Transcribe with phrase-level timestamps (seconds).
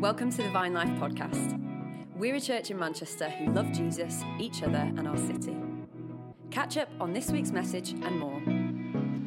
[0.00, 1.60] Welcome to the Vine Life podcast.
[2.14, 5.56] We're a church in Manchester who love Jesus, each other, and our city.
[6.52, 8.40] Catch up on this week's message and more.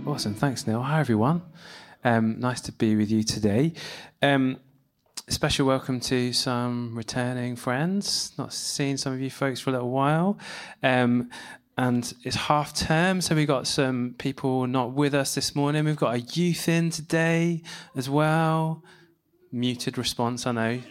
[0.10, 0.34] Awesome.
[0.34, 0.82] Thanks, Neil.
[0.82, 1.42] Hi, everyone.
[2.06, 3.74] Um, nice to be with you today.
[4.22, 4.62] Um,
[5.28, 8.32] special welcome to some returning friends.
[8.38, 10.40] Not seen some of you folks for a little while.
[10.82, 11.32] Um,
[11.78, 15.84] and it's half term, so we've got some people not with us this morning.
[15.84, 17.62] We've got a youth in today
[17.94, 18.86] as well
[19.52, 20.82] muted response, I know.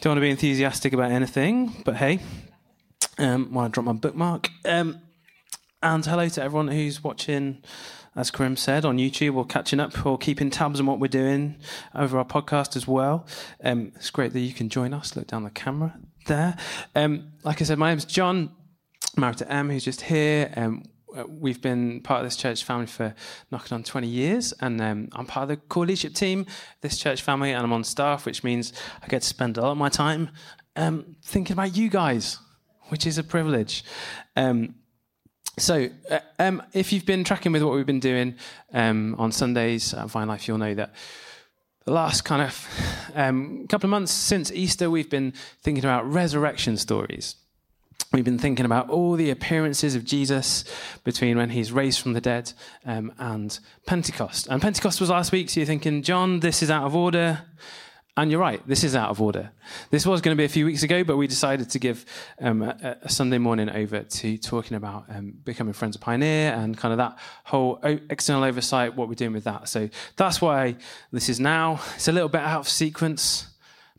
[0.00, 2.20] Don't want to be enthusiastic about anything, but hey,
[3.18, 4.48] um, want to drop my bookmark.
[4.64, 5.00] Um,
[5.82, 7.62] and hello to everyone who's watching,
[8.16, 11.56] as Karim said, on YouTube or catching up or keeping tabs on what we're doing
[11.94, 13.26] over our podcast as well.
[13.62, 15.16] Um, it's great that you can join us.
[15.16, 16.56] Look down the camera there.
[16.94, 18.50] Um, like I said, my name's Jon.
[19.16, 20.52] Married to Em, who's just here.
[20.56, 20.84] Um,
[21.28, 23.14] we've been part of this church family for
[23.50, 26.46] knocking on 20 years, and um, I'm part of the core leadership team,
[26.80, 29.72] this church family, and I'm on staff, which means I get to spend a lot
[29.72, 30.30] of my time
[30.76, 32.38] um, thinking about you guys,
[32.88, 33.84] which is a privilege.
[34.36, 34.74] Um,
[35.58, 38.36] so, uh, um, if you've been tracking with what we've been doing
[38.72, 40.94] um, on Sundays at Vine Life, you'll know that
[41.84, 42.66] the last kind of
[43.14, 47.36] um, couple of months since Easter, we've been thinking about resurrection stories.
[48.12, 50.64] We've been thinking about all the appearances of Jesus
[51.04, 52.52] between when he's raised from the dead
[52.84, 54.48] um, and Pentecost.
[54.48, 57.42] And Pentecost was last week, so you're thinking, Jon, this is out of order.
[58.16, 59.52] And you're right, this is out of order.
[59.90, 62.04] This was going to be a few weeks ago, but we decided to give
[62.40, 66.76] um, a, a, Sunday morning over to talking about um, becoming Friends of Pioneer and
[66.76, 69.68] kind of that whole external oversight, what we're doing with that.
[69.68, 70.76] So that's why
[71.12, 71.80] this is now.
[71.94, 73.46] It's a little bit out of sequence,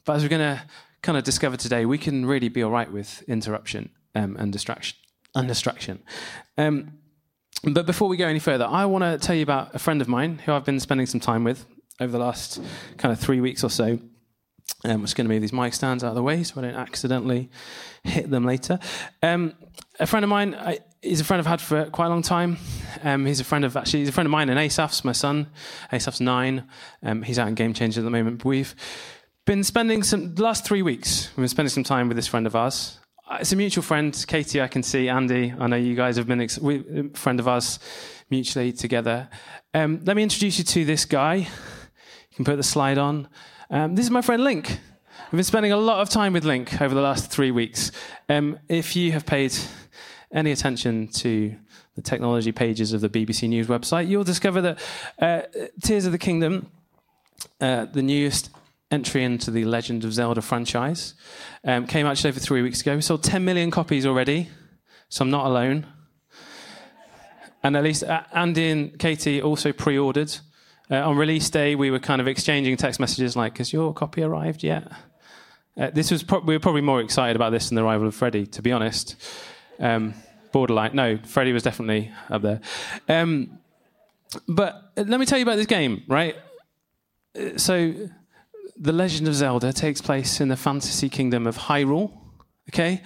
[0.04, 0.62] but as we're going to
[1.02, 4.98] kind of discover today, we can really be all right with interruption um, and distraction.
[5.36, 6.04] And distraction.
[6.58, 7.00] Um,
[7.64, 10.08] but before we go any further, I want to tell you about a friend of
[10.08, 11.66] mine who I've been spending some time with
[12.00, 12.62] over the last
[12.98, 14.00] kind of three weeks or so.
[14.84, 16.64] Um, I'm just going to move these mic stands out of the way so I
[16.64, 17.50] don't accidentally
[18.04, 18.80] hit them later.
[19.22, 19.54] Um,
[20.00, 22.58] a friend of mine, I, he's a friend I've had for quite a long time.
[23.04, 25.48] Um, he's a friend of actually, he's a friend of mine and Asaf's my son.
[25.92, 26.68] Asaf's nine.
[27.04, 28.40] Um, he's out in Game Changer at the moment.
[28.40, 28.76] But we've
[29.46, 31.30] been spending some the last three weeks.
[31.30, 33.00] We've been spending some time with this friend of ours.
[33.28, 34.62] Uh, it's a mutual friend, Katie.
[34.62, 35.54] I can see Andy.
[35.58, 37.80] I know you guys have been ex- a friend of ours
[38.30, 39.30] mutually together.
[39.74, 41.36] Um, let me introduce you to this guy.
[41.36, 43.28] You can put the slide on.
[43.70, 44.80] Um, this is my friend Link.
[45.32, 47.92] We've been spending a lot of time with Link over the last three weeks.
[48.30, 49.54] Um, if you have paid
[50.34, 51.56] any attention to
[51.96, 54.80] the technology pages of the BBC News website, you'll discover that
[55.20, 55.42] uh,
[55.82, 56.70] Tears of the Kingdom,
[57.60, 58.50] uh, the newest
[58.92, 61.14] entry into the Legend of Zelda franchise.
[61.64, 62.96] Um, came out just over three weeks ago.
[62.96, 64.50] We sold 10 million copies already,
[65.10, 65.88] so I'm not alone.
[67.64, 70.36] And at least uh, Andy and Katie also pre ordered.
[70.90, 74.24] Uh, on release day, we were kind of exchanging text messages like, Has your copy
[74.24, 74.92] arrived yet?
[75.78, 78.16] Uh, this was pro- we were probably more excited about this than the arrival of
[78.16, 79.16] Freddy, to be honest.
[79.80, 80.14] Um,
[80.52, 80.94] borderline.
[80.94, 82.60] No, Freddy was definitely up there.
[83.08, 83.60] Um,
[84.48, 86.36] but uh, let me tell you about this game, right?
[87.40, 87.94] Uh, so
[88.82, 92.12] the Legend of Zelda takes place in the fantasy kingdom of Hyrule.
[92.70, 93.02] Okay,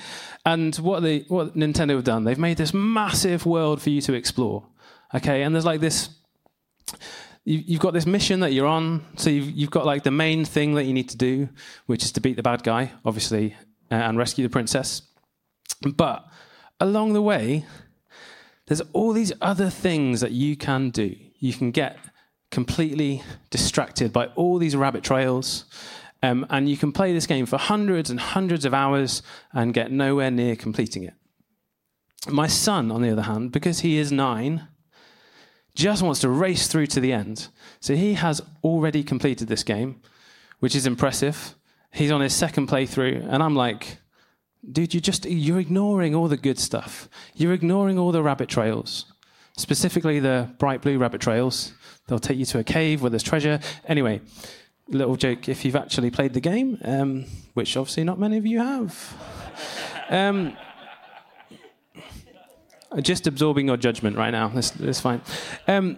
[0.45, 4.13] and what they what Nintendo have done, they've made this massive world for you to
[4.13, 4.65] explore.
[5.13, 6.09] Okay, and there's like this.
[7.43, 10.73] You've got this mission that you're on, so you've, you've got like the main thing
[10.75, 11.47] that you need to do,
[11.85, 13.55] which is to beat the bad guy, obviously,
[13.91, 15.03] uh, and rescue the princess.
[15.95, 16.25] But
[16.79, 17.65] along the way,
[18.65, 21.15] there's all these other things that you can do.
[21.37, 21.97] You can get
[22.51, 25.65] completely distracted by all these rabbit trails.
[26.23, 29.21] Um, and you can play this game for hundreds and hundreds of hours
[29.53, 31.13] and get nowhere near completing it.
[32.27, 34.67] My son, on the other hand, because he is nine,
[35.75, 37.49] just wants to race through to the end.
[37.79, 40.01] So he has already completed this game,
[40.59, 41.55] which is impressive.
[41.91, 43.99] He's on his second playthrough, and I'm like,
[44.69, 47.07] dude, you just you're ignoring all the good stuff.
[47.35, 49.05] You're ignoring all the rabbit trails,
[49.57, 51.73] specifically the bright blue rabbit trails.
[52.07, 53.59] They'll take you to a cave where there's treasure.
[53.87, 54.21] Anyway,
[54.87, 58.59] little joke if you've actually played the game, um, which obviously not many of you
[58.59, 59.15] have.
[60.09, 60.55] Um,
[63.01, 64.49] just absorbing your judgment right now.
[64.49, 65.21] That's, fine.
[65.67, 65.97] Um,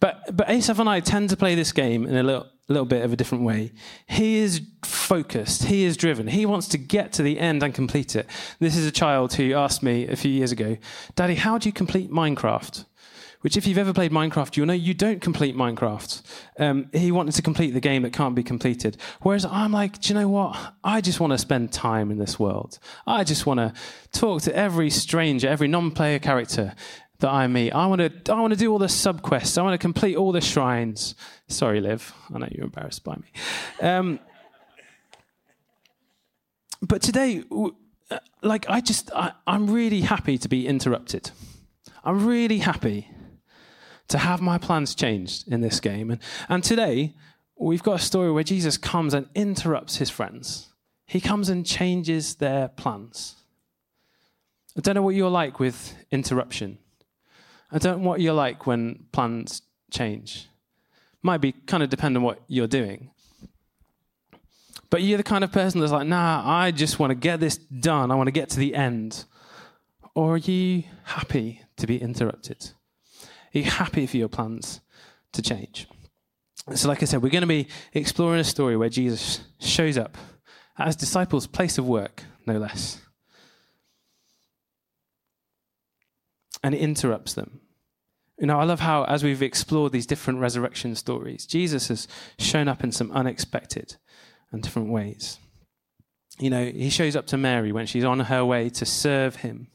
[0.00, 3.02] but but Asaf and I tend to play this game in a little little bit
[3.02, 3.72] of a different way.
[4.06, 5.64] He is focused.
[5.64, 6.26] He is driven.
[6.26, 8.26] He wants to get to the end and complete it.
[8.58, 10.76] This is a child who asked me a few years ago,
[11.14, 12.84] "Daddy, how do you complete Minecraft?"
[13.40, 16.22] Which, if you've ever played Minecraft, you'll know you don't complete Minecraft.
[16.58, 18.96] Um, he wanted to complete the game that can't be completed.
[19.22, 20.74] Whereas I'm like, do you know what?
[20.82, 22.78] I just want to spend time in this world.
[23.06, 23.72] I just want to
[24.12, 26.74] talk to every stranger, every non player character,
[27.20, 27.72] that I meet.
[27.72, 29.58] I want to I want to do all the sub quests.
[29.58, 31.14] I want to complete all the shrines.
[31.48, 32.12] Sorry, Liv.
[32.32, 33.32] I know you're embarrassed by me.
[33.80, 34.20] Um,
[36.80, 37.42] but today,
[38.42, 41.30] like I just I, I'm really happy to be interrupted.
[42.04, 43.08] I'm really happy
[44.08, 46.10] to have my plans changed in this game.
[46.10, 47.14] And and today
[47.56, 50.68] we've got a story where Jesus comes and interrupts his friends.
[51.06, 53.36] He comes and changes their plans.
[54.76, 56.78] I don't know what you're like with interruption.
[57.72, 60.48] I don't know what you're like when plans change.
[61.22, 63.10] Might be kind of depend on what you're doing.
[64.90, 67.56] But you're the kind of person that's like, nah, I just want to get this
[67.56, 68.10] done.
[68.10, 69.24] I want to get to the end.
[70.14, 72.70] Or are you happy to be interrupted?
[73.54, 74.80] Are you happy for your plans
[75.32, 75.86] to change?
[76.74, 80.18] So, like I said, we're going to be exploring a story where Jesus shows up
[80.78, 83.00] at his disciples' place of work, no less.
[86.62, 87.60] and interrupts them.
[88.38, 92.06] You know, I love how, as we've explored these different resurrection stories, Jesus has
[92.38, 93.96] shown up in some unexpected
[94.52, 95.38] and different ways.
[96.38, 99.68] You know, he shows up to Mary when she's on her way to serve him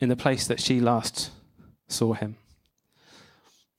[0.00, 1.30] in the place that she last
[1.88, 2.36] saw him.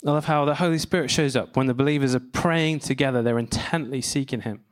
[0.06, 3.40] I love how the Holy Spirit shows up when the believers are praying together, they're
[3.40, 4.64] intently seeking him.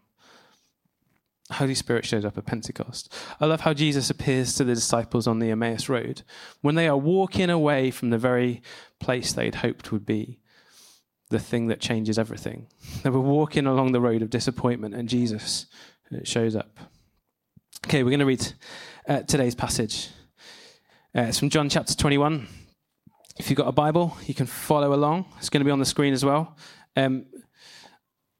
[1.51, 3.13] Holy Spirit shows up at Pentecost.
[3.39, 6.23] I love how Jesus appears to the disciples on the Emmaus Road
[6.61, 8.61] when they are walking away from the very
[8.99, 10.39] place they'd hoped would be
[11.29, 12.67] the thing that changes everything.
[13.03, 15.67] They were walking along the road of disappointment, and Jesus
[16.13, 16.79] uh, shows up.
[17.85, 18.53] Okay, we're going to read
[19.07, 20.09] uh, today's passage.
[21.15, 22.47] Uh, it's from John chapter 21.
[23.39, 25.25] If you've got a Bible, you can follow along.
[25.37, 26.57] It's going to be on the screen as well.
[26.95, 27.25] Um,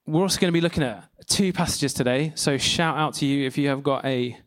[0.08, 2.32] we're also going to be looking at two passages today.
[2.36, 4.38] So shout out to you if you have got a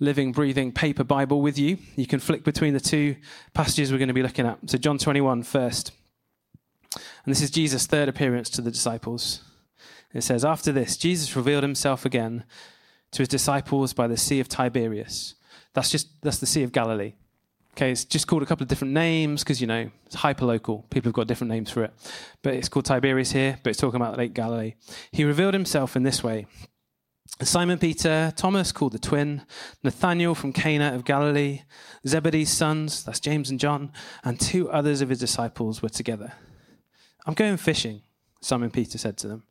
[0.00, 1.76] living, breathing paper Bible with you.
[1.96, 3.16] You can flick between the two
[3.52, 4.58] passages we're going to be looking at.
[4.66, 5.92] So John 21 first.
[6.94, 9.42] And this is Jesus' third appearance to the disciples.
[10.14, 12.44] It says, After this, Jesus revealed himself again
[13.10, 15.34] to his disciples by the Sea of Tiberias.
[15.74, 17.14] That's just that's the Sea of Galilee.
[17.74, 20.86] Okay, it's just called a couple of different names because, you know, it's hyper-local.
[20.90, 21.92] People have got different names for it.
[22.40, 24.74] But it's called Tiberias here, but it's talking about the Lake Galilee.
[25.10, 26.46] He revealed himself in this way.
[27.42, 29.42] Simon Peter, Thomas called the twin,
[29.82, 31.62] Nathanael from Cana of Galilee,
[32.06, 33.90] Zebedee's sons, that's James and John,
[34.22, 36.32] and two others of his disciples were together.
[37.26, 38.02] I'm going fishing,
[38.40, 39.42] Simon Peter said to them.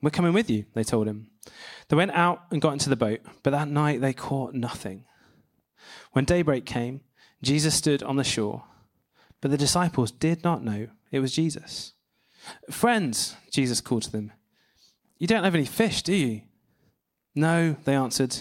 [0.00, 1.28] We're coming with you, they told him.
[1.88, 5.04] They went out and got into the boat, but that night they caught nothing.
[6.12, 7.02] When daybreak came,
[7.42, 8.64] Jesus stood on the shore,
[9.40, 11.92] but the disciples did not know it was Jesus.
[12.70, 14.32] Friends, Jesus called to them,
[15.18, 16.42] you don't have any fish, do you?
[17.34, 18.36] No, they answered.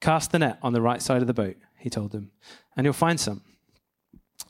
[0.00, 2.30] Cast the net on the right side of the boat, he told them,
[2.76, 3.42] and you'll find some.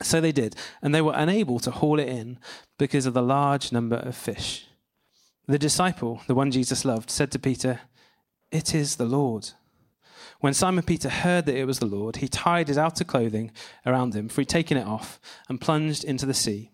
[0.03, 2.39] So they did, and they were unable to haul it in
[2.79, 4.67] because of the large number of fish.
[5.47, 7.81] The disciple, the one Jesus loved, said to Peter,
[8.51, 9.51] It is the Lord.
[10.41, 13.51] When Simon Peter heard that it was the Lord, he tied his outer clothing
[13.85, 16.73] around him, for he'd taken it off, and plunged into the sea.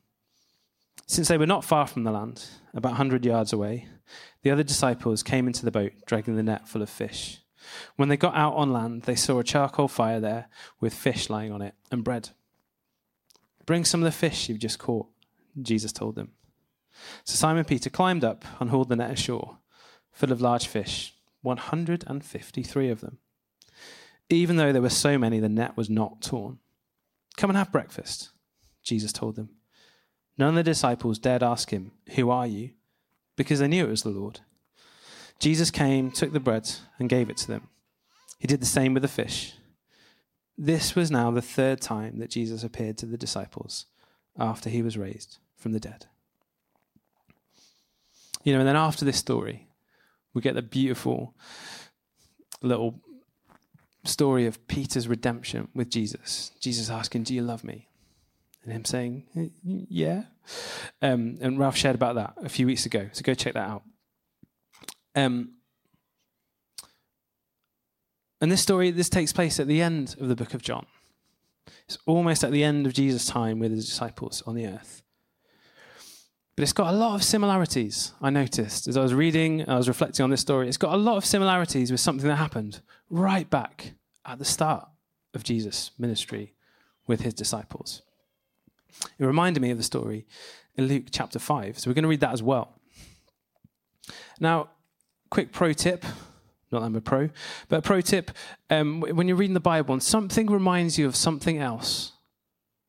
[1.07, 2.45] Since they were not far from the land,
[2.75, 3.89] about a hundred yards away,
[4.43, 7.41] the other disciples came into the boat, dragging the net full of fish.
[7.97, 10.49] When they got out on land, they saw a charcoal fire there
[10.81, 12.31] with fish lying on it and bread.
[13.67, 15.07] Bring some of the fish you've just caught,
[15.61, 16.33] Jesus told them.
[17.25, 19.59] So Simon Peter climbed up and hauled the net ashore,
[20.11, 23.19] full of large fish, 153 of them.
[24.33, 26.59] Even though there were so many, the net was not torn.
[27.37, 28.31] Come and have breakfast,
[28.83, 29.51] Jesus told them.
[30.39, 32.71] None of the disciples dared ask him, Who are you?
[33.37, 34.41] because they knew it was the Lord.
[35.39, 37.69] Jesus came, took the bread, and gave it to them.
[38.39, 39.55] He did the same with the fish.
[40.57, 43.87] This was now the third time that Jesus appeared to the disciples
[44.39, 46.07] after he was raised from the dead.
[48.45, 49.69] You know, and then after this story,
[50.35, 51.35] we get the beautiful
[52.61, 53.01] little
[54.05, 56.53] story of Peter's redemption with Jesus.
[56.61, 57.89] Jesus asking, Do you love me?
[58.65, 60.25] And him saying, Yeah.
[61.01, 63.09] Um, and Ralph shared about that a few weeks ago.
[63.13, 63.83] So go check that out.
[65.15, 65.55] Um,
[68.41, 70.87] and this story, this takes place at the end of the book of John.
[71.85, 75.02] It's almost at the end of Jesus' time with his disciples on the earth.
[76.63, 78.87] But it's got a lot of similarities, I noticed.
[78.87, 80.69] As I was reading, I was reflecting on this story.
[80.69, 84.87] It's got a lot of similarities with something that happened right back at the start
[85.35, 86.55] of Jesus' ministry
[87.09, 88.03] with his disciples.
[89.19, 90.25] It reminded me of the story
[90.77, 91.81] in Luke chapter 5.
[91.81, 92.79] So we're going to read that as well.
[94.39, 94.69] Now,
[95.31, 96.05] quick pro tip.
[96.71, 97.31] Not that I'm a pro,
[97.71, 98.31] but a pro tip
[98.71, 102.13] um, when you're reading the Bible and something reminds you of something else,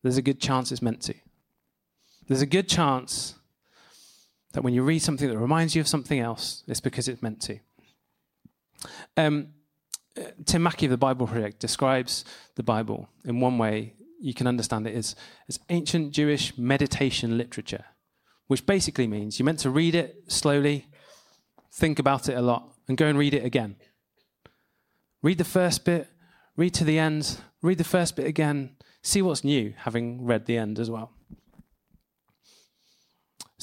[0.04, 1.16] there's a good chance it's meant to.
[2.28, 3.34] There's a good chance
[4.54, 7.42] that when you read something that reminds you of something else, it's because it's meant
[7.42, 7.60] to.
[9.18, 9.50] Um,
[10.18, 12.24] uh, Tim Mackie of the Bible Project describes
[12.56, 15.16] the Bible in one way you can understand it as,
[15.50, 17.86] as ancient Jewish meditation literature,
[18.48, 20.88] which basically means you're meant to read it slowly,
[21.72, 23.76] think about it a lot, and go and read it again.
[25.22, 26.08] Read the first bit,
[26.56, 30.58] read to the end, read the first bit again, see what's new, having read the
[30.58, 31.12] end as well.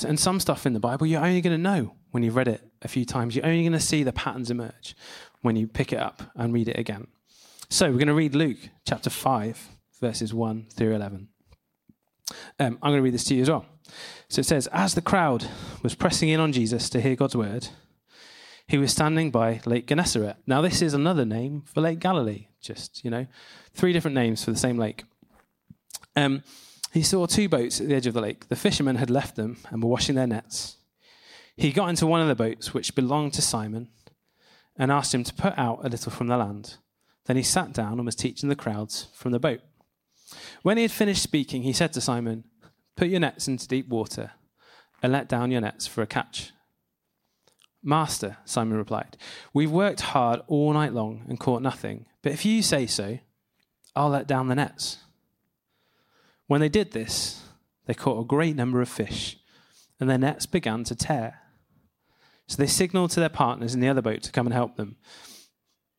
[0.00, 2.48] So, and some stuff in the Bible you're only going to know when you've read
[2.48, 3.36] it a few times.
[3.36, 4.96] You're only going to see the patterns emerge
[5.42, 7.06] when you pick it up and read it again.
[7.68, 9.68] So we're going to read Luke chapter 5,
[10.00, 11.28] verses 1 through 11.
[12.58, 13.66] Um, I'm going to read this to you as well.
[14.30, 15.46] So it says, As the crowd
[15.82, 17.68] was pressing in on Jesus to hear God's word,
[18.66, 20.36] he was standing by Lake Gennesaret.
[20.46, 23.26] Now, this is another name for Lake Galilee, just, you know,
[23.74, 25.04] three different names for the same lake.
[26.16, 26.42] Um,
[26.92, 28.48] he saw two boats at the edge of the lake.
[28.48, 30.76] The fishermen had left them and were washing their nets.
[31.56, 33.88] He got into one of the boats, which belonged to Simon,
[34.76, 36.76] and asked him to put out a little from the land.
[37.26, 39.60] Then he sat down and was teaching the crowds from the boat.
[40.62, 42.44] When he had finished speaking, he said to Simon,
[42.96, 44.32] Put your nets into deep water
[45.02, 46.52] and let down your nets for a catch.
[47.82, 49.16] Master, Simon replied,
[49.54, 53.18] We've worked hard all night long and caught nothing, but if you say so,
[53.96, 54.98] I'll let down the nets.
[56.50, 57.44] When they did this,
[57.86, 59.38] they caught a great number of fish,
[60.00, 61.42] and their nets began to tear.
[62.48, 64.96] So they signaled to their partners in the other boat to come and help them.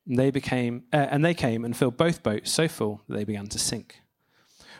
[0.06, 3.24] And they became, uh, and they came and filled both boats so full that they
[3.24, 4.02] began to sink.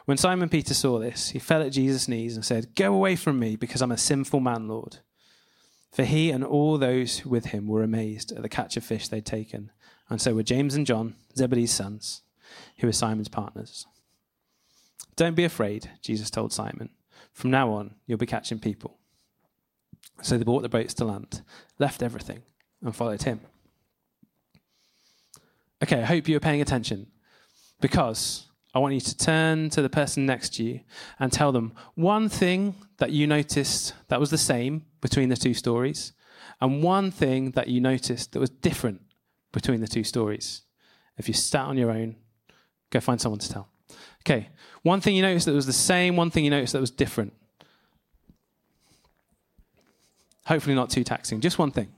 [0.04, 3.40] When Simon Peter saw this, he fell at Jesus' knees and said, "Go away from
[3.40, 4.98] me, because I'm a sinful man, Lord."
[5.94, 9.26] For he and all those with him were amazed at the catch of fish they'd
[9.26, 9.72] taken,
[10.10, 12.24] and so were James and John, Zebedee's sons,
[12.80, 13.86] who were Simon's partners.
[15.16, 16.90] Don't be afraid, Jesus told Simon.
[17.34, 18.98] From now on, you'll be catching people.
[20.22, 21.42] So they brought the boats to land,
[21.80, 22.44] left everything,
[22.82, 23.42] and followed him.
[25.84, 27.08] Okay, I hope you are paying attention
[27.80, 30.82] because I want you to turn to the person next to you
[31.20, 35.56] and tell them one thing that you noticed that was the same between the two
[35.56, 36.14] stories,
[36.62, 39.02] and one thing that you noticed that was different
[39.52, 40.62] between the two stories.
[41.18, 42.16] If you sat on your own,
[42.92, 43.71] go find someone to tell.
[44.22, 44.50] Okay,
[44.84, 47.34] one thing you noticed that was the same, one thing you noticed that was different.
[50.46, 51.92] Hopefully, not too taxing, just one thing.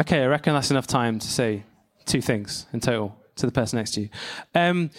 [0.00, 1.64] Okay, I reckon that's enough time to say
[2.06, 4.08] two things in total to the person next to you.
[4.54, 4.90] Um,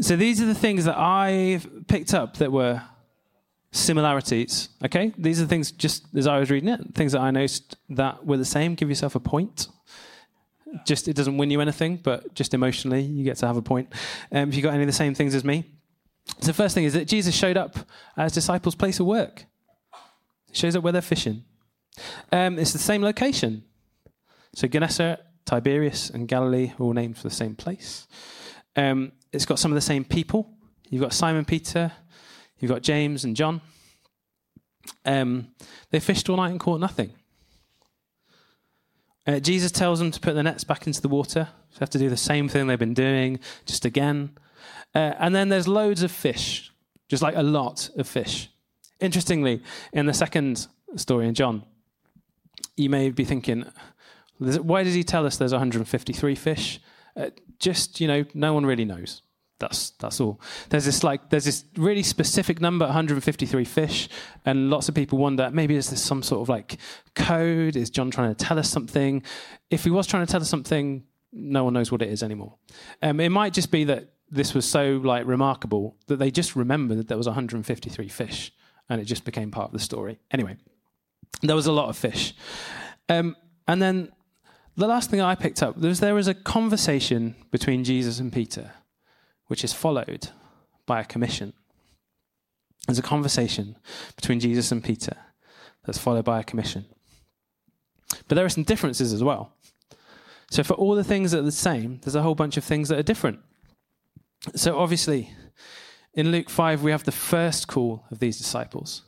[0.00, 2.82] so these are the things that I've picked up that were
[3.70, 4.68] similarities.
[4.84, 7.76] Okay, these are the things just as I was reading it, things that I noticed
[7.90, 8.74] that were the same.
[8.74, 9.68] Give yourself a point.
[10.86, 13.92] Just it doesn't win you anything, but just emotionally you get to have a point.
[14.30, 15.64] Um, if you got any of the same things as me.
[16.40, 17.76] So the first thing is that Jesus showed up
[18.16, 19.44] at his disciples' place of work.
[20.46, 21.44] He shows up where they're fishing.
[22.30, 23.64] Um, it's the same location.
[24.54, 28.06] So Gennesaret, Tiberias, and Galilee are all named for the same place.
[28.76, 30.50] Um, it's got some of the same people.
[30.88, 31.92] You've got Simon Peter,
[32.58, 33.60] you've got James and John.
[35.04, 35.48] Um,
[35.90, 37.12] they fished all night and caught nothing.
[39.26, 41.48] Uh, Jesus tells them to put their nets back into the water.
[41.70, 44.36] So they have to do the same thing they've been doing, just again.
[44.94, 46.72] Uh, and then there's loads of fish,
[47.08, 48.50] just like a lot of fish.
[49.00, 50.66] Interestingly, in the second
[50.96, 51.64] story in John,
[52.76, 53.64] you may be thinking,
[54.42, 56.80] why does he tell us there's 153 fish?
[57.16, 59.22] Uh, just you know, no one really knows.
[59.62, 60.40] That's that's all.
[60.70, 64.08] There's this like there's this really specific number, 153 fish,
[64.44, 66.78] and lots of people wonder maybe is this some sort of like
[67.14, 67.76] code?
[67.76, 69.22] Is John trying to tell us something?
[69.70, 72.56] If he was trying to tell us something, no one knows what it is anymore.
[73.02, 76.98] Um, it might just be that this was so like remarkable that they just remembered
[76.98, 78.52] that there was 153 fish,
[78.88, 80.18] and it just became part of the story.
[80.32, 80.56] Anyway,
[81.40, 82.34] there was a lot of fish,
[83.08, 83.36] um,
[83.68, 84.10] and then
[84.76, 88.72] the last thing I picked up was there was a conversation between Jesus and Peter,
[89.46, 90.28] which is followed
[90.86, 91.52] by a commission.
[92.86, 93.76] There's a conversation
[94.16, 95.16] between Jesus and Peter
[95.84, 96.86] that's followed by a commission.
[98.28, 99.52] But there are some differences as well.
[100.50, 102.88] So, for all the things that are the same, there's a whole bunch of things
[102.88, 103.40] that are different.
[104.54, 105.30] So, obviously,
[106.14, 109.02] in Luke 5, we have the first call of these disciples.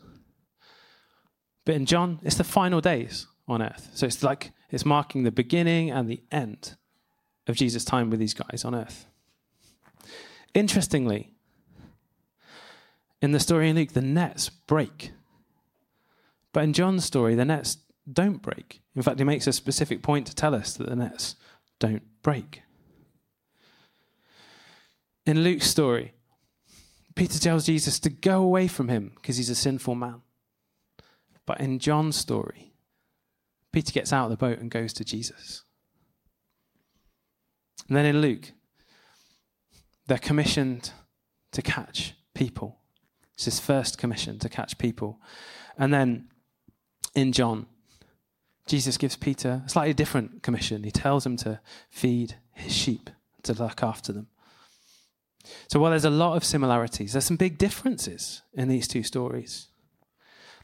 [1.66, 3.90] But in John, it's the final days on earth.
[3.94, 6.76] So it's like it's marking the beginning and the end
[7.46, 9.06] of Jesus' time with these guys on earth.
[10.54, 11.30] Interestingly,
[13.20, 15.12] in the story in Luke, the nets break.
[16.52, 17.78] But in John's story, the nets
[18.10, 18.80] don't break.
[18.94, 21.36] In fact, he makes a specific point to tell us that the nets
[21.78, 22.62] don't break.
[25.26, 26.12] In Luke's story,
[27.14, 30.20] Peter tells Jesus to go away from him because he's a sinful man.
[31.46, 32.73] But in John's story,
[33.74, 35.64] Peter gets out of the boat and goes to Jesus.
[37.88, 38.52] And then in Luke,
[40.06, 40.92] they're commissioned
[41.50, 42.78] to catch people.
[43.34, 45.18] It's his first commission to catch people.
[45.76, 46.28] And then
[47.16, 47.66] in John,
[48.68, 50.84] Jesus gives Peter a slightly different commission.
[50.84, 51.58] He tells him to
[51.90, 53.10] feed his sheep,
[53.42, 54.28] to look after them.
[55.68, 59.66] So while there's a lot of similarities, there's some big differences in these two stories.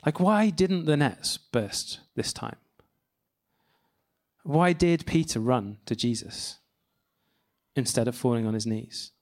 [0.06, 2.56] Like, why didn't the nets burst this time?
[4.42, 6.58] Why did Peter run to Jesus
[7.76, 9.12] instead of falling on his knees?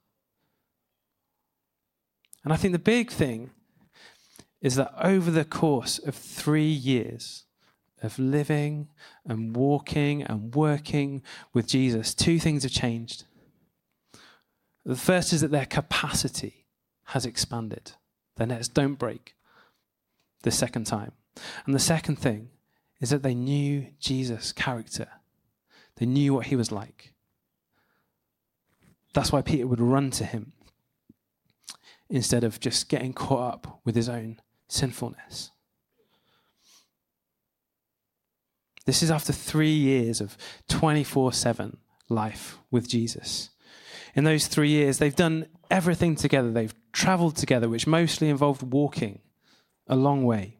[2.44, 3.50] And I think the big thing
[4.60, 7.44] is that over the course of three years
[8.02, 8.88] of living
[9.26, 11.22] and walking and working
[11.52, 13.24] with Jesus, two things have changed.
[14.84, 16.66] The first is that their capacity
[17.06, 17.92] has expanded,
[18.36, 19.34] their nets don't break
[20.42, 21.12] the second time.
[21.66, 22.50] And the second thing
[23.00, 25.08] is that they knew Jesus' character,
[25.96, 27.14] they knew what he was like.
[29.14, 30.52] That's why Peter would run to him
[32.10, 35.50] instead of just getting caught up with his own sinfulness.
[38.86, 40.36] This is after three years of
[40.68, 41.76] 24 7
[42.08, 43.50] life with Jesus.
[44.14, 46.50] In those three years, they've done everything together.
[46.50, 49.20] They've traveled together, which mostly involved walking
[49.86, 50.57] a long way.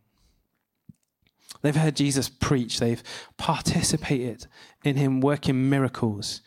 [1.62, 2.78] They've heard Jesus preach.
[2.78, 3.02] They've
[3.36, 4.46] participated
[4.84, 6.40] in him working miracles,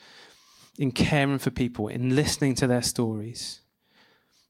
[0.78, 3.62] in caring for people, in listening to their stories.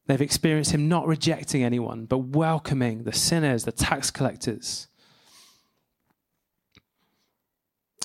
[0.08, 4.88] They've experienced him not rejecting anyone, but welcoming the sinners, the tax collectors.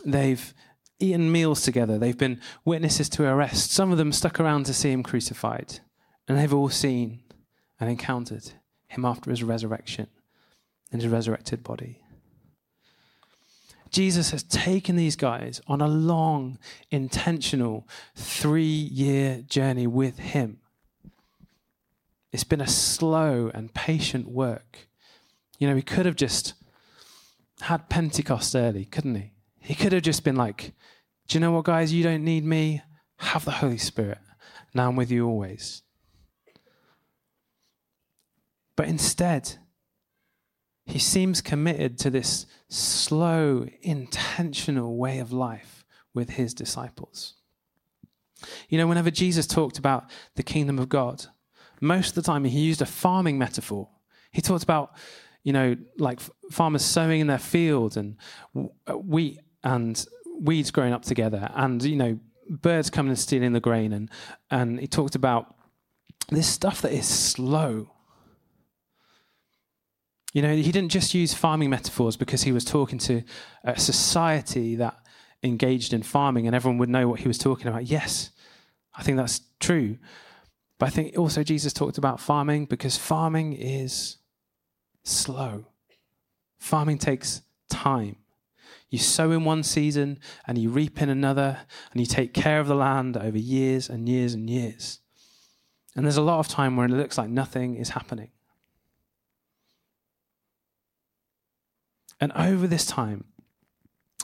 [0.05, 0.55] They've
[0.99, 1.99] eaten meals together.
[1.99, 3.73] They've been witnesses to arrest.
[3.73, 5.81] Some of them stuck around to see him crucified.
[6.29, 7.23] And they've all seen
[7.81, 8.53] and encountered
[8.87, 10.09] him after his resurrection
[10.93, 12.03] in his resurrected body.
[13.97, 16.59] Jesus has taken these guys on a long,
[16.91, 20.59] intentional, three year journey with him.
[22.31, 24.91] It's been a slow and patient work.
[25.59, 26.53] You know, he could have just
[27.63, 29.33] had Pentecost early, couldn't he?
[29.61, 30.75] He could have just been like,
[31.27, 31.95] Do you know what, guys?
[31.95, 32.83] You don't need me.
[33.21, 34.19] Have the Holy Spirit.
[34.75, 35.81] Now I'm with you always.
[38.77, 39.57] But instead,
[40.87, 47.35] he seems committed to this slow, intentional way of life with his disciples.
[48.69, 50.05] You know, whenever Jesus talked about
[50.37, 51.27] the kingdom of God,
[51.81, 53.89] most of the time he used a farming metaphor.
[54.31, 54.95] He talked about,
[55.43, 56.21] you know, like
[56.51, 58.17] farmers sowing in their field and
[58.87, 60.07] uh, wheat and
[60.41, 62.19] weeds growing up together and, you know,
[62.49, 63.93] birds coming and stealing the grain.
[63.93, 64.11] And,
[64.51, 65.55] and he talked about
[66.29, 67.91] this stuff that is slow.
[70.37, 73.23] You know, he didn't just use farming metaphors because he was talking to
[73.65, 74.99] a society that
[75.43, 77.87] engaged in farming and everyone would know what he was talking about.
[77.87, 78.33] Yes,
[78.95, 79.97] I think that's true.
[80.79, 84.19] But I think also Jesus talked about farming because farming is
[85.05, 85.69] slow.
[86.59, 88.17] Farming takes time.
[88.91, 91.61] You sow in one season and you reap in another,
[91.93, 95.01] and you take care of the land over years and years and years.
[95.95, 98.33] And there's a lot of time where it looks like nothing is happening.
[102.21, 103.25] And over this time,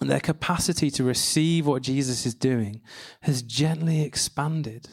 [0.00, 2.80] their capacity to receive what Jesus is doing
[3.22, 4.88] has gently expanded.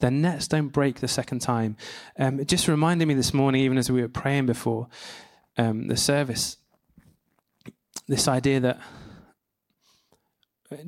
[0.00, 1.76] Their nets don't break the second time.
[2.18, 4.88] Um, it just reminded me this morning, even as we were praying before
[5.56, 6.56] um, the service,
[8.06, 8.80] this idea that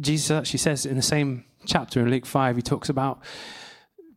[0.00, 3.22] Jesus actually says in the same chapter in Luke 5, he talks about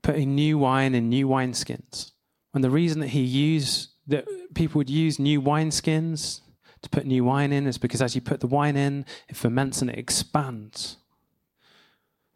[0.01, 2.11] putting new wine in new wineskins.
[2.53, 6.41] And the reason that he used, that people would use new wineskins
[6.85, 9.81] to put new wine in is because as you put the wine in, it ferments
[9.81, 10.97] and it expands.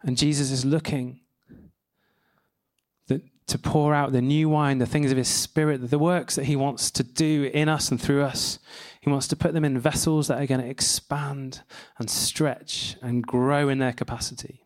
[0.01, 1.21] And Jesus is looking
[3.49, 6.55] to pour out the new wine, the things of his spirit, the works that he
[6.55, 8.59] wants to do in us and through us.
[9.01, 11.61] He wants to put them in vessels that are going to expand
[11.97, 14.65] and stretch and grow in their capacity.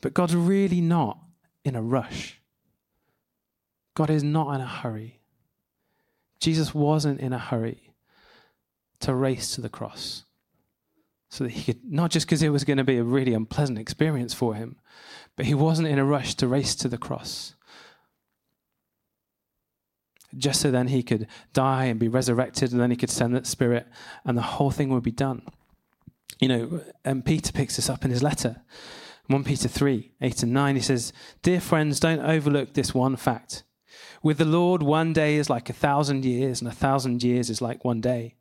[0.00, 1.18] But God's really not
[1.64, 2.40] in a rush.
[3.94, 5.20] God is not in a hurry.
[6.44, 7.94] Jesus wasn't in a hurry
[9.00, 10.24] to race to the cross
[11.30, 13.78] so that he could, not just because it was going to be a really unpleasant
[13.78, 14.76] experience for him,
[15.36, 17.54] but he wasn't in a rush to race to the cross.
[20.36, 23.46] Just so then he could die and be resurrected, and then he could send that
[23.46, 23.86] spirit,
[24.26, 25.40] and the whole thing would be done.
[26.40, 28.60] You know, and Peter picks this up in his letter.
[29.28, 33.64] 1 Peter 3 8 and 9, he says, Dear friends, don't overlook this one fact.
[34.22, 37.60] With the Lord, one day is like a thousand years, and a thousand years is
[37.60, 38.34] like one day.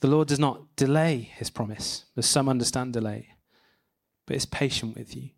[0.00, 3.34] The Lord does not delay his promise, as some understand delay,
[4.26, 5.30] but is patient with you,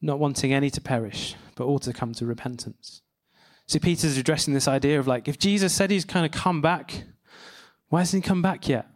[0.00, 3.02] not wanting any to perish, but all to come to repentance.
[3.66, 7.04] See, Peter's addressing this idea of like, if Jesus said he's kind of come back,
[7.88, 8.86] why hasn't he come back yet?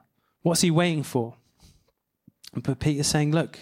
[0.43, 1.35] What's he waiting for?
[2.55, 3.59] But Peter's saying, look,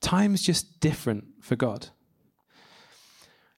[0.00, 1.88] time's just different for God.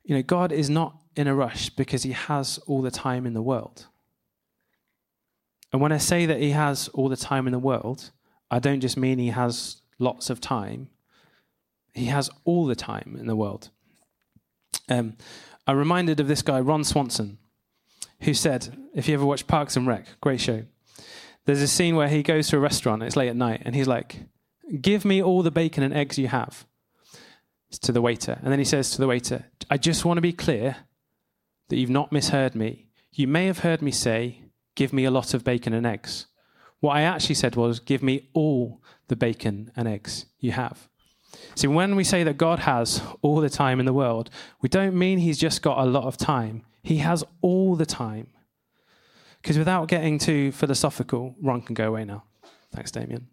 [0.04, 3.34] You know, God is not in a rush because he has all the time in
[3.34, 3.86] the world.
[5.72, 8.12] And when I say that he has all the time in the world,
[8.52, 10.90] I don't just mean he has lots of time.
[11.92, 13.70] He has all the time in the world.
[14.88, 15.16] Um,
[15.66, 17.38] I'm reminded of this guy, Ron Swanson,
[18.20, 20.62] who said, if you ever watch Parks and Rec, great show,
[21.46, 23.88] there's a scene where he goes to a restaurant, it's late at night, and he's
[23.88, 24.20] like,
[24.80, 26.66] Give me all the bacon and eggs you have
[27.80, 28.38] to the waiter.
[28.42, 30.76] And then he says to the waiter, I just want to be clear
[31.68, 32.86] that you've not misheard me.
[33.12, 34.42] You may have heard me say,
[34.74, 36.26] Give me a lot of bacon and eggs.
[36.78, 40.88] What I actually said was, Give me all the bacon and eggs you have.
[41.54, 44.96] See, when we say that God has all the time in the world, we don't
[44.96, 46.64] mean he's just got a lot of time.
[46.82, 48.28] He has all the time.
[49.42, 52.24] Because without getting too philosophical, Ron can go away now.
[52.72, 53.28] Thanks, Damien.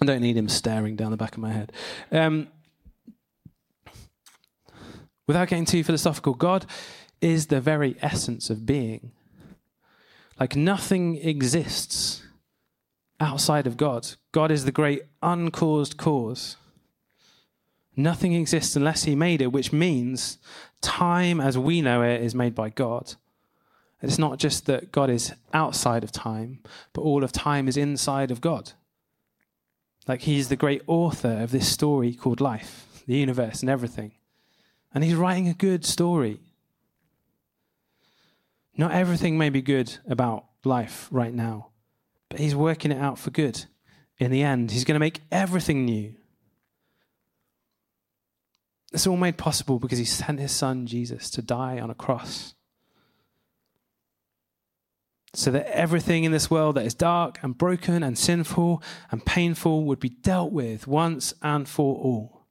[0.00, 1.72] I don't need him staring down the back of my head.
[2.10, 2.48] Um,
[5.26, 6.66] without getting too philosophical, God
[7.22, 9.12] is the very essence of being.
[10.38, 12.22] Like nothing exists
[13.20, 14.08] outside of God.
[14.32, 16.56] God is the great uncaused cause.
[17.94, 20.38] Nothing exists unless He made it, which means
[20.80, 23.14] time as we know it is made by God.
[24.00, 26.58] It's not just that God is outside of time,
[26.92, 28.72] but all of time is inside of God.
[30.08, 34.12] Like He's the great author of this story called life, the universe, and everything.
[34.92, 36.40] And He's writing a good story.
[38.76, 41.68] Not everything may be good about life right now,
[42.28, 43.64] but He's working it out for good.
[44.18, 46.14] In the end, He's going to make everything new.
[48.92, 52.54] It's all made possible because He sent His Son, Jesus, to die on a cross.
[55.34, 59.84] So that everything in this world that is dark and broken and sinful and painful
[59.84, 62.46] would be dealt with once and for all.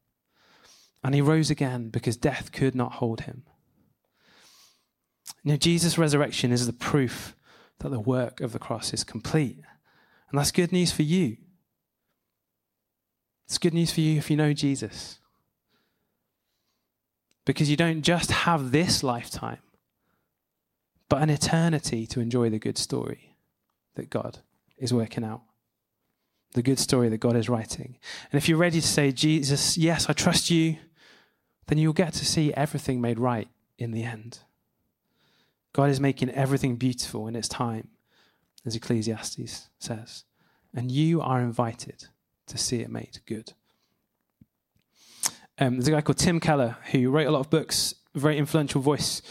[1.03, 3.43] And he rose again because death could not hold him.
[5.43, 7.36] Know, Jesus' resurrection is the proof
[7.79, 9.57] that the work of the cross is complete.
[10.29, 11.38] And that's good news for you.
[13.47, 15.19] It's good news for you if you know Jesus.
[17.43, 19.57] Because you don't just have this lifetime,
[21.10, 23.36] but an eternity to enjoy the good story
[23.95, 24.39] that God
[24.77, 25.41] is working out.
[26.53, 27.97] The good story that God is writing.
[28.31, 30.77] And if you're ready to say, Jesus, yes, I trust you,
[31.67, 34.39] then you'll get to see everything made right in the end.
[35.73, 37.89] God is making everything beautiful in its time,
[38.65, 40.23] as Ecclesiastes says.
[40.73, 42.07] And you are invited
[42.47, 43.53] to see it made good.
[45.60, 48.81] Um, there's a guy called Tim Keller who wrote a lot of books, very influential
[48.81, 49.21] voice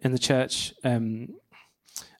[0.00, 1.34] in the church um,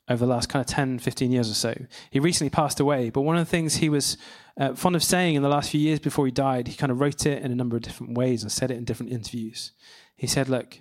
[0.09, 1.75] over the last kind of 10, 15 years or so.
[2.09, 4.17] He recently passed away, but one of the things he was
[4.59, 6.99] uh, fond of saying in the last few years before he died, he kind of
[6.99, 9.71] wrote it in a number of different ways and said it in different interviews.
[10.15, 10.79] He said, Look,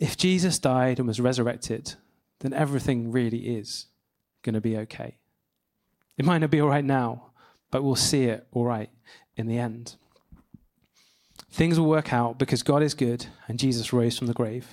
[0.00, 1.94] if Jesus died and was resurrected,
[2.40, 3.86] then everything really is
[4.42, 5.18] going to be okay.
[6.16, 7.26] It might not be all right now,
[7.70, 8.88] but we'll see it all right
[9.36, 9.96] in the end.
[11.50, 14.68] Things will work out because God is good and Jesus rose from the grave.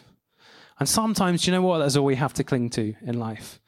[0.79, 1.79] And sometimes, you know what?
[1.79, 3.59] That's all we have to cling to in life.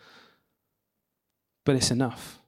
[1.65, 2.39] But it's enough.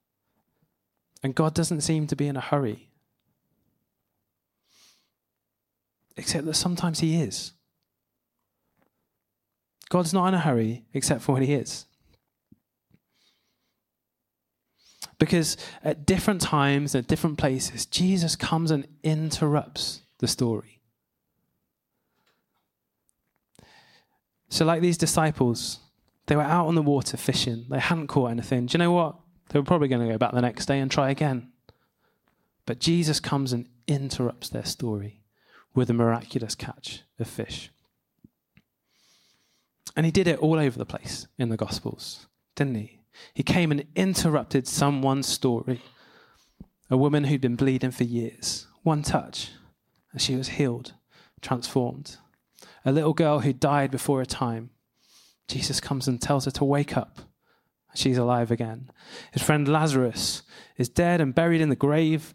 [1.21, 2.89] And God doesn't seem to be in a hurry.
[6.15, 7.54] Except that sometimes He is.
[9.91, 11.86] God's not in a hurry except for when He is.
[15.19, 20.80] Because at different times, at different places, Jesus comes and interrupts the story.
[24.47, 25.80] So, like these disciples,
[26.27, 27.65] they were out on the water fishing.
[27.69, 28.67] They hadn't caught anything.
[28.67, 29.17] Do you know what?
[29.49, 31.51] They were probably going to go back the next day and try again.
[32.65, 35.21] But Jesus comes and interrupts their story
[35.75, 37.71] with a miraculous catch of fish.
[39.95, 42.27] And he did it all over the place in the Gospels.
[42.56, 42.99] didn't he?
[43.34, 45.82] He came and interrupted someone's story.
[46.89, 48.67] A woman who'd been bleeding for years.
[48.84, 49.51] One touch,
[50.12, 50.93] and she was healed,
[51.41, 52.17] transformed.
[52.84, 54.71] A little girl who died before her time.
[55.47, 57.19] Jesus comes and tells her to wake up.
[57.93, 58.89] She's alive again.
[59.34, 60.43] His friend Lazarus
[60.77, 62.34] is dead and buried in the grave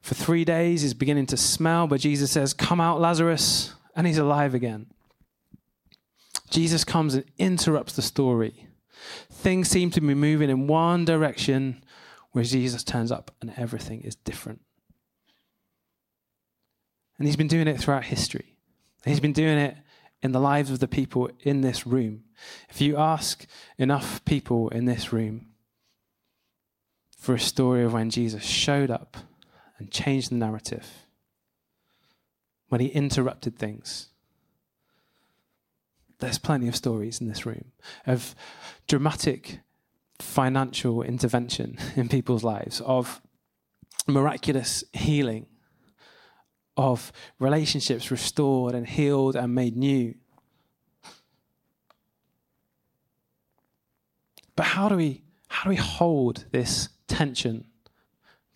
[0.00, 0.82] for three days.
[0.82, 4.86] He's beginning to smell, but Jesus says, Come out, Lazarus, and he's alive again.
[6.54, 8.68] Jesus comes and interrupts the story.
[9.28, 11.82] Things seem to be moving in one direction,
[12.30, 14.60] where Jesus turns up and everything is different.
[17.18, 18.54] And he's been doing it throughout history.
[19.04, 19.76] He's been doing it
[20.22, 22.22] in the lives of the people in this room.
[22.70, 25.46] If you ask enough people in this room
[27.18, 29.16] for a story of when Jesus showed up
[29.78, 30.86] and changed the narrative,
[32.68, 34.10] when he interrupted things,
[36.24, 37.66] there's plenty of stories in this room
[38.06, 38.34] of
[38.86, 39.60] dramatic
[40.18, 43.20] financial intervention in people's lives, of
[44.06, 45.46] miraculous healing,
[46.76, 50.14] of relationships restored and healed and made new.
[54.56, 57.66] But how do we how do we hold this tension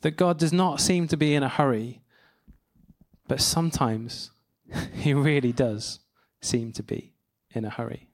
[0.00, 2.00] that God does not seem to be in a hurry,
[3.28, 4.30] but sometimes
[4.94, 6.00] he really does
[6.40, 7.12] seem to be
[7.50, 8.08] in a hurry?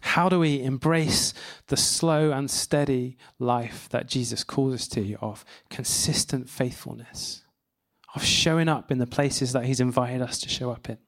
[0.00, 1.34] How do we embrace
[1.66, 7.42] the slow and steady life that Jesus calls us to of consistent faithfulness,
[8.14, 10.98] of showing up in the places that He's invited us to show up in,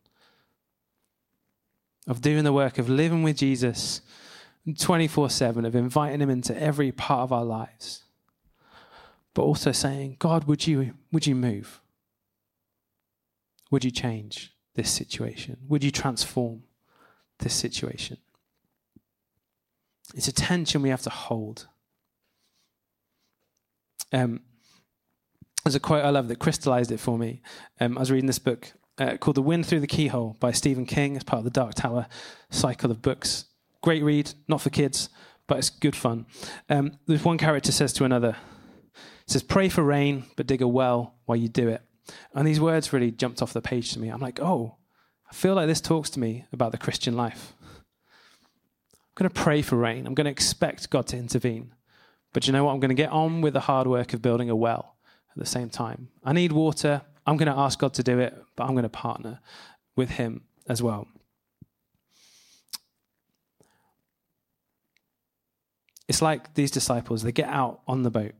[2.06, 4.02] of doing the work of living with Jesus
[4.78, 8.04] 24 7, of inviting Him into every part of our lives,
[9.32, 11.80] but also saying, God, would you, would you move?
[13.70, 15.58] Would you change this situation?
[15.68, 16.64] Would you transform
[17.38, 18.18] this situation?
[20.14, 21.68] It's a tension we have to hold.
[24.12, 24.40] Um,
[25.64, 27.40] there's a quote I love that crystallized it for me.
[27.80, 30.86] Um, I was reading this book uh, called The Wind Through the Keyhole by Stephen
[30.86, 32.06] King as part of the Dark Tower
[32.50, 33.46] cycle of books.
[33.80, 35.08] Great read, not for kids,
[35.46, 36.26] but it's good fun.
[36.68, 38.36] Um, there's one character says to another,
[39.26, 41.82] says, Pray for rain, but dig a well while you do it.
[42.34, 44.08] And these words really jumped off the page to me.
[44.08, 44.76] I'm like, oh,
[45.30, 47.54] I feel like this talks to me about the Christian life.
[48.92, 50.06] I'm going to pray for rain.
[50.06, 51.74] I'm going to expect God to intervene.
[52.32, 52.72] But you know what?
[52.72, 54.96] I'm going to get on with the hard work of building a well
[55.30, 56.08] at the same time.
[56.24, 57.02] I need water.
[57.26, 59.40] I'm going to ask God to do it, but I'm going to partner
[59.96, 61.06] with Him as well.
[66.08, 68.32] It's like these disciples, they get out on the boat,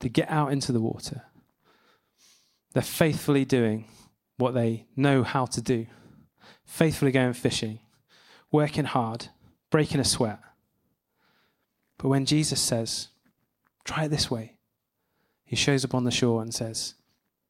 [0.00, 1.22] they get out into the water.
[2.72, 3.86] They're faithfully doing
[4.36, 5.86] what they know how to do,
[6.64, 7.80] faithfully going fishing,
[8.50, 9.28] working hard
[9.70, 10.40] breaking a sweat.
[11.98, 13.08] But when Jesus says,
[13.84, 14.56] try it this way,
[15.44, 16.94] he shows up on the shore and says,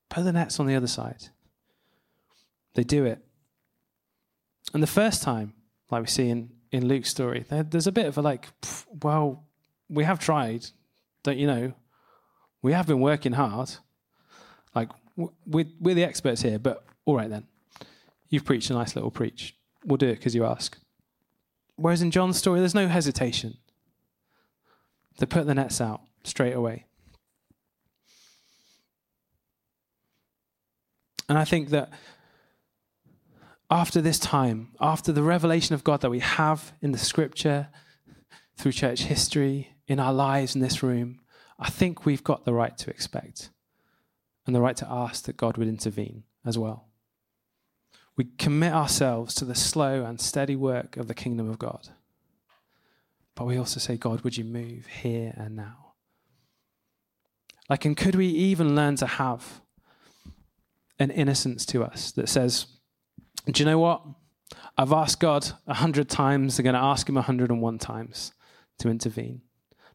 [0.08, 1.28] put the nets on the other side.
[2.74, 3.20] They do it.
[4.72, 5.54] And the first time,
[5.90, 8.46] like we see in, in Luke's story, there, there's a bit of a like,
[9.02, 9.44] well,
[9.88, 10.66] we have tried,
[11.22, 11.72] don't you know?
[12.62, 13.70] We have been working hard.
[14.74, 14.90] Like,
[15.46, 17.46] we're, we're the experts here, but all right then.
[18.28, 19.56] You've preached a nice little preach.
[19.84, 20.78] We'll do it because you ask.
[21.76, 23.56] Whereas in John's story, there's no hesitation.
[25.18, 26.86] They put the nets out straight away.
[31.28, 31.90] And I think that
[33.70, 37.68] after this time, after the revelation of God that we have in the scripture,
[38.56, 41.20] through church history, in our lives in this room,
[41.58, 43.50] I think we've got the right to expect
[44.46, 46.88] and the right to ask that God would intervene as well.
[48.16, 51.88] We commit ourselves to the slow and steady work of the kingdom of God.
[53.34, 55.94] But we also say, God, would you move here and now?
[57.68, 59.60] Like, and could we even learn to have
[60.98, 62.66] an innocence to us that says,
[63.46, 64.02] do you know what?
[64.76, 67.78] I've asked God a hundred times, I'm going to ask him a hundred and one
[67.78, 68.32] times
[68.80, 69.42] to intervene.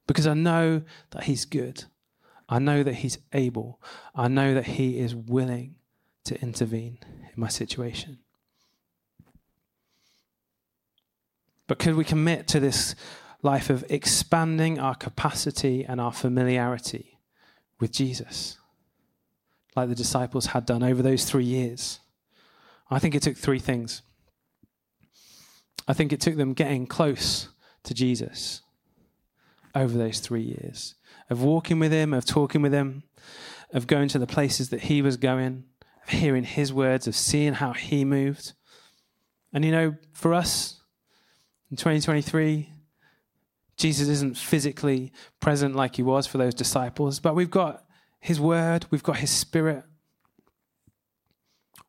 [0.07, 1.83] Because I know that he's good.
[2.47, 3.81] I know that he's able.
[4.13, 5.75] I know that he is willing
[6.25, 8.19] to intervene in my situation.
[11.67, 12.95] But could we commit to this
[13.41, 17.19] life of expanding our capacity and our familiarity
[17.79, 18.59] with Jesus,
[19.75, 21.99] like the disciples had done over those three years?
[22.91, 24.03] I think it took three things.
[25.87, 27.49] I think it took them getting close
[27.83, 28.61] to Jesus
[29.73, 30.95] over those three years
[31.29, 33.03] of walking with him, of talking with him,
[33.73, 35.65] of going to the places that he was going,
[36.03, 38.53] of hearing his words, of seeing how he moved.
[39.53, 40.81] And you know, for us,
[41.71, 42.71] In 2023,
[43.75, 47.83] Jesus isn't physically present like he was for those disciples, but we've got
[48.19, 49.83] his word, we've got his spirit.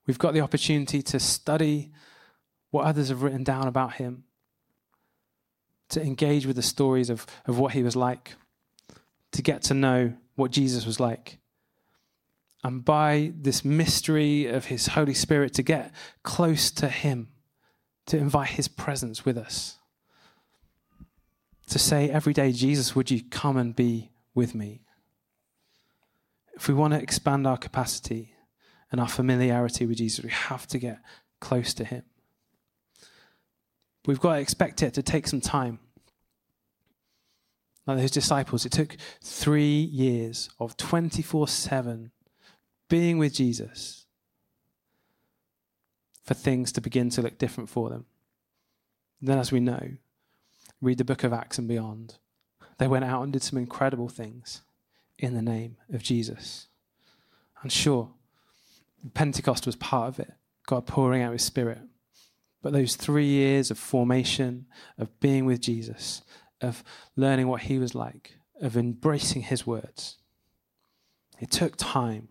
[0.07, 1.92] We've got the opportunity to study
[2.70, 4.25] what others have written down about him,
[5.90, 8.35] to engage with the stories of, of what he was like,
[9.37, 11.38] to get to know what Jesus was like.
[12.64, 17.29] And by this mystery of his Holy Spirit, to get close to him,
[18.07, 19.77] to invite his presence with us.
[21.68, 24.81] To say every day, Jesus, would you come and be with me?
[26.55, 28.33] If we want to expand our capacity
[28.90, 31.01] and our familiarity with Jesus, we have to get
[31.40, 32.05] close to him.
[34.07, 35.81] We've got to expect it to take some time.
[37.87, 42.11] Like those disciples, it took three years of 24 7
[42.88, 44.07] being with Jesus
[46.22, 48.07] for things to begin to look different for them.
[49.20, 49.92] Then, as we know,
[50.81, 52.16] read the book of Acts and beyond.
[52.79, 54.62] They went out and did some incredible things
[55.18, 56.66] in the name of Jesus.
[57.62, 58.11] And sure,
[59.14, 60.33] Pentecost was part of it,
[60.66, 61.79] God pouring out his spirit.
[62.62, 64.66] But those three years of formation,
[64.99, 66.22] of being with Jesus,
[66.61, 66.83] of
[67.16, 70.19] learning what he was like, of embracing his words,
[71.40, 72.29] it took time.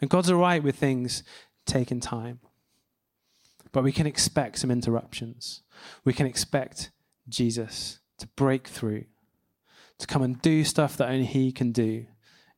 [0.00, 1.22] And God's all right with things
[1.66, 2.40] taking time.
[3.72, 5.62] But we can expect some interruptions.
[6.04, 6.90] We can expect
[7.28, 9.04] Jesus to break through,
[9.98, 12.06] to come and do stuff that only He can do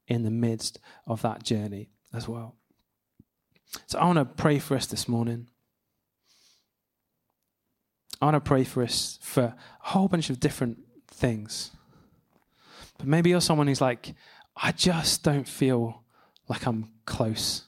[0.07, 2.57] in the midst of that journey as well.
[3.87, 5.49] So I want to pray for us this morning.
[8.21, 10.79] I want to pray for us for a whole bunch of different
[11.13, 11.71] things.
[12.99, 14.15] But maybe you're someone who's like,
[14.57, 16.03] I just don't feel
[16.49, 17.65] like I'm close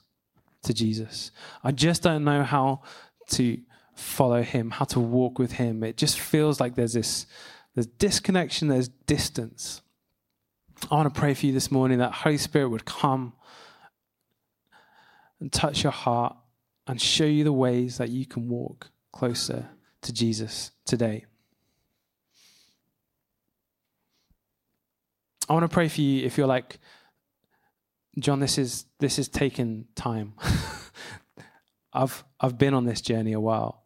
[0.62, 1.30] to Jesus.
[1.62, 2.83] I just don't know how
[3.30, 3.59] to
[3.94, 5.83] follow him, how to walk with him.
[5.83, 7.26] It just feels like there's this
[7.74, 9.83] there's disconnection, there's distance.
[10.90, 13.33] I want to pray for you this morning that Holy Spirit would come
[15.40, 16.37] and touch your heart
[16.87, 19.70] and show you the ways that you can walk closer
[20.02, 21.24] to Jesus today.
[25.48, 26.78] I want to pray for you if you're like,
[28.18, 30.35] Jon, this is this is taking time.
[31.92, 33.85] I've I've been on this journey a while.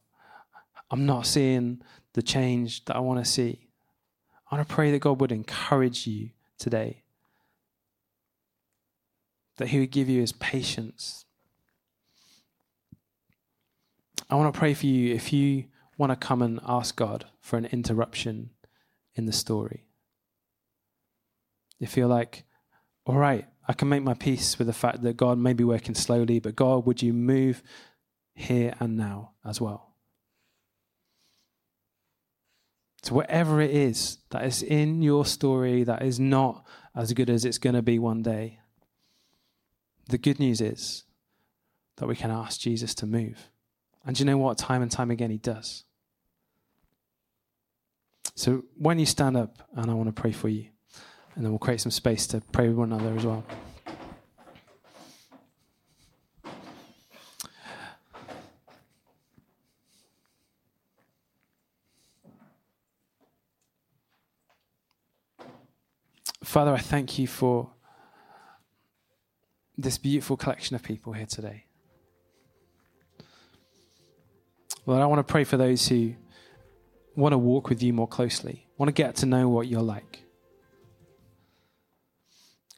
[0.90, 1.82] I'm not seeing
[2.14, 3.68] the change that I want to see.
[4.50, 7.02] I want to pray that God would encourage you today.
[9.56, 11.24] That He would give you His patience.
[14.30, 15.64] I want to pray for you if you
[15.96, 18.50] want to come and ask God for an interruption
[19.14, 19.87] in the story.
[21.78, 22.44] You feel like,
[23.06, 25.94] all right, I can make my peace with the fact that God may be working
[25.94, 27.62] slowly, but God, would you move
[28.34, 29.88] here and now as well?
[33.02, 36.64] So, whatever it is that is in your story that is not
[36.94, 38.58] as good as it's going to be one day,
[40.08, 41.04] the good news is
[41.96, 43.50] that we can ask Jesus to move.
[44.04, 44.58] And you know what?
[44.58, 45.84] Time and time again, he does.
[48.34, 50.68] So, when you stand up, and I want to pray for you,
[51.38, 53.44] and then we'll create some space to pray with one another as well.
[66.42, 67.70] Father, I thank you for
[69.76, 71.66] this beautiful collection of people here today.
[74.86, 76.14] Lord, I want to pray for those who
[77.14, 80.24] want to walk with you more closely, want to get to know what you're like.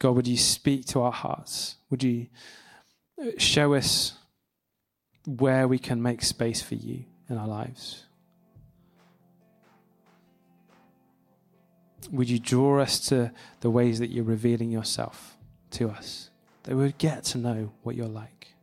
[0.01, 1.75] God, would you speak to our hearts?
[1.91, 2.25] Would you
[3.21, 4.13] uh, show us
[5.27, 8.05] where we can make space for you in our lives?
[12.11, 15.37] would you draw us to the ways that you're revealing yourself
[15.69, 16.31] to us?
[16.63, 18.53] That we would get to know what you're like.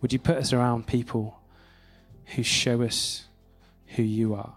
[0.00, 1.38] Would you put us around people
[2.36, 3.26] who show us
[3.88, 4.56] who you are?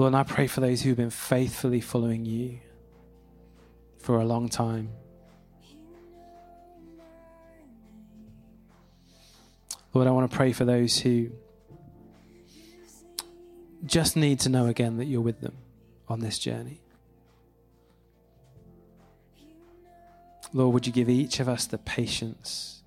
[0.00, 2.58] Lord, and I pray for those who've been faithfully following you
[3.98, 4.88] for a long time.
[9.92, 11.32] Lord, I want to pray for those who
[13.84, 15.58] just need to know again that you're with them
[16.08, 16.80] on this journey.
[20.54, 22.82] Lord, would you give each of us the patience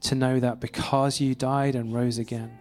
[0.00, 2.58] to know that because you died and rose again,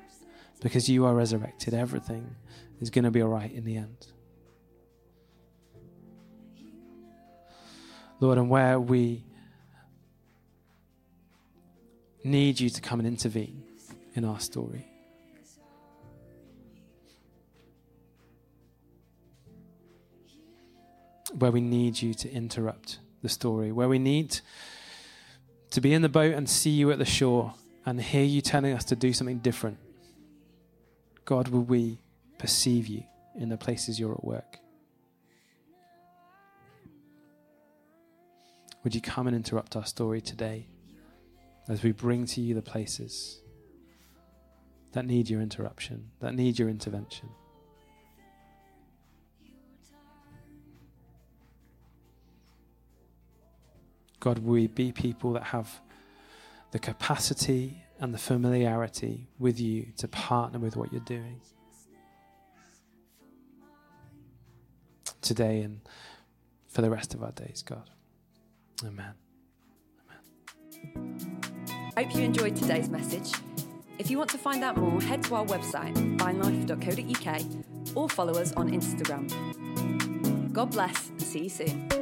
[0.59, 2.35] because you are resurrected, everything
[2.79, 4.07] is going to be all right in the end.
[8.19, 9.23] Lord, and where we
[12.23, 13.63] need you to come and intervene
[14.15, 14.85] in our story.
[21.37, 24.39] Where we need you to interrupt the story, where we need
[25.69, 27.53] to be in the boat and see you at the shore
[27.85, 29.77] and hear you telling us to do something different.
[31.25, 31.99] God, will we
[32.37, 33.03] perceive you
[33.35, 34.59] in the places you're at work?
[38.83, 40.67] Would you come and interrupt our story today
[41.67, 43.41] as we bring to you the places
[44.93, 47.29] that need your interruption, that need your intervention?
[54.19, 55.81] God, we be people that have
[56.71, 61.39] the capacity and the familiarity with you to partner with what you're doing
[65.27, 65.81] today and
[66.67, 67.89] for the rest of our days, God.
[68.85, 69.13] Amen.
[70.95, 71.91] Amen.
[71.97, 73.31] Hope you enjoyed today's message.
[73.99, 78.53] If you want to find out more, head to our website, vinelife.co.uk, or follow us
[78.53, 79.27] on Instagram.
[80.53, 81.96] God bless and see you soon.